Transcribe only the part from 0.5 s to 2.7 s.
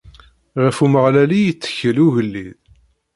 Ɣef Umeɣlal i yettkel ugellid.